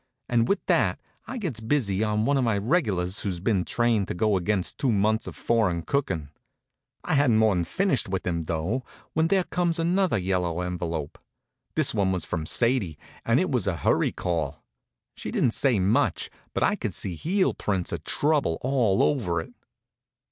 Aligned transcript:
And 0.27 0.47
with 0.47 0.65
that 0.65 0.99
I 1.27 1.37
gets 1.37 1.59
busy 1.59 2.03
on 2.03 2.25
one 2.25 2.35
of 2.35 2.43
my 2.43 2.57
reg'lars 2.57 3.19
who's 3.19 3.39
bein' 3.39 3.63
trained 3.63 4.07
to 4.07 4.15
go 4.15 4.35
against 4.35 4.79
two 4.79 4.91
months 4.91 5.27
of 5.27 5.35
foreign 5.35 5.83
cookin'. 5.83 6.29
I 7.03 7.13
hadn't 7.13 7.37
more'n 7.37 7.65
finished 7.65 8.09
with 8.09 8.25
him, 8.25 8.45
though, 8.45 8.83
when 9.13 9.27
there 9.27 9.43
comes 9.43 9.77
another 9.77 10.17
yellow 10.17 10.61
envelop. 10.61 11.19
This 11.75 11.93
one 11.93 12.11
was 12.11 12.25
from 12.25 12.47
Sadie, 12.47 12.97
and 13.27 13.39
it 13.39 13.51
was 13.51 13.67
a 13.67 13.77
hurry 13.77 14.11
call. 14.11 14.63
She 15.13 15.29
didn't 15.29 15.51
say 15.51 15.77
much; 15.77 16.31
but 16.55 16.63
I 16.63 16.75
could 16.75 16.95
see 16.95 17.13
heel 17.13 17.53
prints 17.53 17.91
of 17.91 18.03
trouble 18.03 18.57
all 18.63 19.03
over 19.03 19.39
it. 19.39 19.53